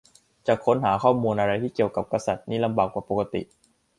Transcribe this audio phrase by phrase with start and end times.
[0.47, 3.41] จะค้นจะหาข้อมูลอะไรที่เกี่ยวกับกษัตริย์นี่ลำบากกว่าปกติ